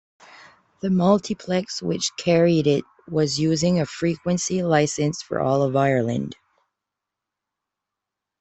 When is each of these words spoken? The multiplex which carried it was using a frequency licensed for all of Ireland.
The 0.81 0.89
multiplex 0.89 1.79
which 1.79 2.09
carried 2.17 2.65
it 2.65 2.83
was 3.07 3.39
using 3.39 3.79
a 3.79 3.85
frequency 3.85 4.63
licensed 4.63 5.23
for 5.25 5.39
all 5.39 5.61
of 5.61 5.75
Ireland. 5.75 6.35